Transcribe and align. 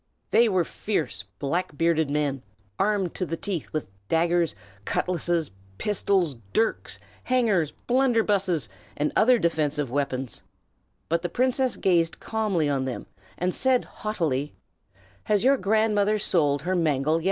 They 0.31 0.49
were 0.49 0.63
fierce, 0.63 1.25
black 1.37 1.77
bearded 1.77 2.09
men, 2.09 2.41
armed 2.79 3.13
to 3.13 3.23
the 3.23 3.37
teeth 3.37 3.71
with 3.71 3.87
daggers, 4.07 4.55
cutlasses, 4.83 5.51
pistols, 5.77 6.37
dirks, 6.53 6.97
hangers, 7.25 7.71
blunderbusses, 7.87 8.67
and 8.97 9.13
other 9.15 9.37
defensive 9.37 9.91
weapons; 9.91 10.41
but 11.07 11.21
the 11.21 11.29
princess 11.29 11.75
gazed 11.75 12.19
calmly 12.19 12.67
on 12.67 12.85
them, 12.85 13.05
and 13.37 13.53
said 13.53 13.85
haughtily, 13.85 14.55
"Has 15.25 15.43
your 15.43 15.55
grandmother 15.57 16.17
sold 16.17 16.63
her 16.63 16.73
mangle 16.75 17.17
yet?" 17.17 17.19